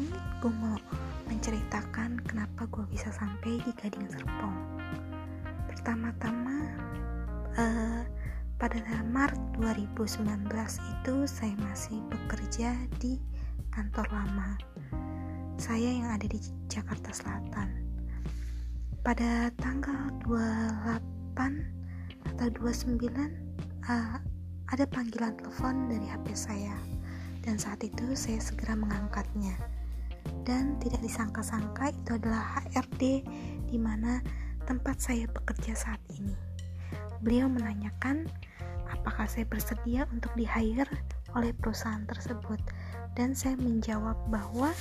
[0.00, 0.80] ini gue mau
[1.28, 4.56] menceritakan kenapa gue bisa sampai di Gading Serpong.
[5.68, 6.56] Pertama-tama
[7.60, 8.00] uh,
[8.56, 8.80] pada
[9.12, 10.24] Maret 2019
[10.80, 13.20] itu saya masih bekerja di
[13.76, 14.56] kantor lama
[15.60, 16.40] saya yang ada di
[16.72, 17.68] Jakarta Selatan.
[19.04, 21.36] Pada tanggal 28
[22.24, 23.20] atau 29 uh,
[23.84, 24.16] eh,
[24.72, 26.72] ada panggilan telepon dari HP saya
[27.44, 29.56] dan saat itu saya segera mengangkatnya
[30.44, 33.24] dan tidak disangka-sangka itu adalah HRD
[33.70, 34.20] di mana
[34.64, 36.34] tempat saya bekerja saat ini.
[37.20, 38.26] Beliau menanyakan
[38.90, 40.88] apakah saya bersedia untuk di hire
[41.36, 42.58] oleh perusahaan tersebut
[43.14, 44.74] dan saya menjawab bahwa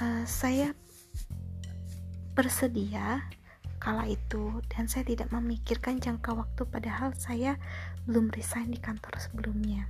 [0.00, 0.72] uh, saya
[2.32, 3.24] bersedia
[3.78, 7.58] kala itu dan saya tidak memikirkan jangka waktu padahal saya
[8.06, 9.86] belum resign di kantor sebelumnya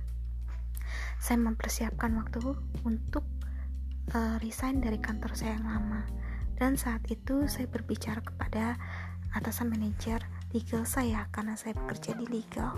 [1.19, 2.41] saya mempersiapkan waktu
[2.87, 3.25] untuk
[4.13, 6.01] uh, resign dari kantor saya yang lama.
[6.59, 8.75] Dan saat itu saya berbicara kepada
[9.31, 10.19] atasan manajer
[10.51, 12.75] legal saya karena saya bekerja di legal.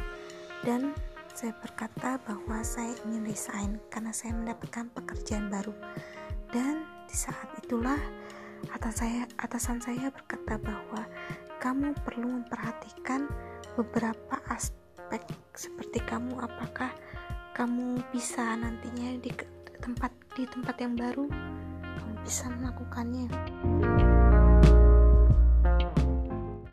[0.62, 0.94] Dan
[1.32, 5.74] saya berkata bahwa saya ingin resign karena saya mendapatkan pekerjaan baru.
[6.52, 7.98] Dan di saat itulah
[8.70, 11.02] atas saya, atasan saya berkata bahwa
[11.58, 13.26] kamu perlu memperhatikan
[13.74, 15.24] beberapa aspek
[15.58, 16.94] seperti kamu apakah
[17.58, 19.32] kamu bisa nantinya di
[19.82, 21.28] tempat di tempat yang baru
[22.00, 23.28] kamu bisa melakukannya